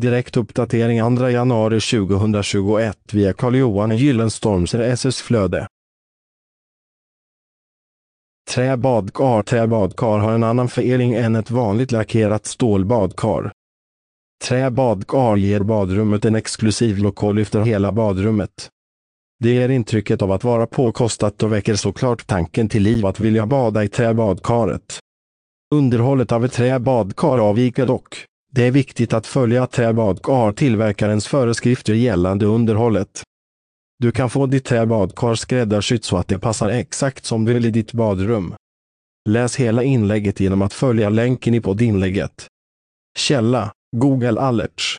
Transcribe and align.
Direkt 0.00 0.36
uppdatering 0.36 1.16
2 1.16 1.30
januari 1.30 1.80
2021 1.80 2.98
via 3.12 3.32
Carl-Johan 3.32 3.96
Gyllenstorms 3.96 4.74
RSS-flöde. 4.74 5.66
Träbadkar 8.50 9.42
Träbadkar 9.42 10.18
har 10.18 10.32
en 10.32 10.44
annan 10.44 10.68
förening 10.68 11.14
än 11.14 11.36
ett 11.36 11.50
vanligt 11.50 11.92
lackerat 11.92 12.46
stålbadkar. 12.46 13.52
Träbadkar 14.44 15.36
ger 15.36 15.60
badrummet 15.60 16.24
en 16.24 16.34
exklusiv 16.34 16.98
lokal 16.98 17.28
och 17.28 17.34
lyfter 17.34 17.60
hela 17.60 17.92
badrummet. 17.92 18.68
Det 19.44 19.50
ger 19.50 19.68
intrycket 19.68 20.22
av 20.22 20.32
att 20.32 20.44
vara 20.44 20.66
påkostat 20.66 21.42
och 21.42 21.52
väcker 21.52 21.74
såklart 21.74 22.26
tanken 22.26 22.68
till 22.68 22.82
liv 22.82 23.06
att 23.06 23.20
vilja 23.20 23.46
bada 23.46 23.84
i 23.84 23.88
träbadkaret. 23.88 24.98
Underhållet 25.74 26.32
av 26.32 26.44
ett 26.44 26.52
träbadkar 26.52 27.38
avviker 27.38 27.86
dock. 27.86 28.28
Det 28.52 28.66
är 28.66 28.70
viktigt 28.70 29.12
att 29.12 29.26
följa 29.26 29.66
träbadkar 29.66 30.52
tillverkarens 30.52 31.26
föreskrifter 31.26 31.94
gällande 31.94 32.46
underhållet. 32.46 33.22
Du 33.98 34.12
kan 34.12 34.30
få 34.30 34.46
ditt 34.46 34.64
träbadkar 34.64 35.34
skräddarsytt 35.34 36.04
så 36.04 36.16
att 36.16 36.28
det 36.28 36.38
passar 36.38 36.68
exakt 36.68 37.24
som 37.24 37.44
du 37.44 37.54
vill 37.54 37.66
i 37.66 37.70
ditt 37.70 37.92
badrum. 37.92 38.54
Läs 39.28 39.56
hela 39.56 39.82
inlägget 39.82 40.40
genom 40.40 40.62
att 40.62 40.72
följa 40.72 41.10
länken 41.10 41.54
i 41.54 41.60
poddinlägget. 41.60 42.46
Källa 43.18 43.72
Google 43.96 44.40
Alerts 44.40 44.96